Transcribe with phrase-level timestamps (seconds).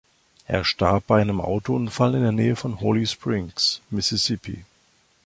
[0.47, 4.63] Er starb bei einem Autounfall in der Nähe von Holly Springs, Mississippi.